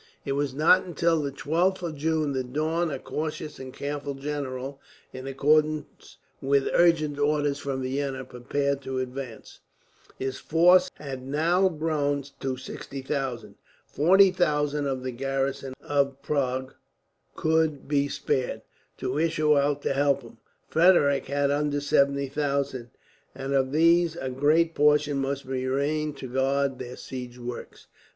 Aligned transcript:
It 0.25 0.31
was 0.31 0.55
not 0.55 0.83
until 0.83 1.21
the 1.21 1.31
12th 1.31 1.83
of 1.83 1.95
June 1.95 2.31
that 2.33 2.53
Daun, 2.53 2.89
a 2.89 2.97
cautious 2.97 3.59
and 3.59 3.71
careful 3.71 4.15
general, 4.15 4.79
in 5.13 5.27
accordance 5.27 6.17
with 6.41 6.67
urgent 6.73 7.19
orders 7.19 7.59
from 7.59 7.83
Vienna 7.83 8.25
prepared 8.25 8.81
to 8.81 8.97
advance. 8.97 9.59
His 10.17 10.39
force 10.39 10.89
had 10.95 11.21
now 11.21 11.69
grown 11.69 12.23
to 12.39 12.57
60,000; 12.57 13.53
40,000 13.85 14.87
of 14.87 15.03
the 15.03 15.11
garrison 15.11 15.75
of 15.83 16.19
Prague 16.23 16.73
could 17.35 17.87
be 17.87 18.07
spared, 18.07 18.63
to 18.97 19.19
issue 19.19 19.55
out 19.55 19.83
to 19.83 19.93
help 19.93 20.23
him. 20.23 20.37
Frederick 20.67 21.27
had 21.27 21.51
under 21.51 21.79
70,000, 21.79 22.89
and 23.35 23.53
of 23.53 23.71
these 23.71 24.15
a 24.15 24.29
great 24.29 24.73
portion 24.73 25.17
must 25.19 25.45
remain 25.45 26.13
to 26.15 26.27
guard 26.27 26.79
their 26.79 26.97
siege 26.97 27.37
works. 27.37 27.85